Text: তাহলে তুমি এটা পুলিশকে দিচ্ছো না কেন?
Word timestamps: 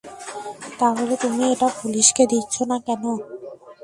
তাহলে 0.79 1.13
তুমি 1.15 1.43
এটা 1.53 1.67
পুলিশকে 1.79 2.23
দিচ্ছো 2.27 2.61
না 2.65 2.77
কেন? 2.85 3.03